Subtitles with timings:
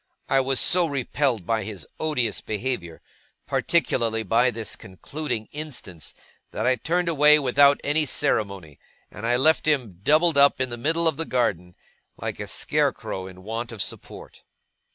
[0.27, 3.03] I was so repelled by his odious behaviour,
[3.45, 6.15] particularly by this concluding instance,
[6.49, 8.79] that I turned away without any ceremony;
[9.11, 11.75] and left him doubled up in the middle of the garden,
[12.17, 14.41] like a scarecrow in want of support.